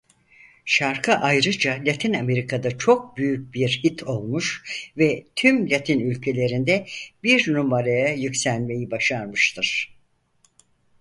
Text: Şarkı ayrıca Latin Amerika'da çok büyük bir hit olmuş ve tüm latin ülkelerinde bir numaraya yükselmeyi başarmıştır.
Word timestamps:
Şarkı 0.65 1.13
ayrıca 1.13 1.81
Latin 1.85 2.13
Amerika'da 2.13 2.77
çok 2.77 3.17
büyük 3.17 3.53
bir 3.53 3.81
hit 3.83 4.03
olmuş 4.03 4.63
ve 4.97 5.25
tüm 5.35 5.69
latin 5.71 5.99
ülkelerinde 5.99 6.87
bir 7.23 7.53
numaraya 7.53 8.13
yükselmeyi 8.13 8.91
başarmıştır. 8.91 9.97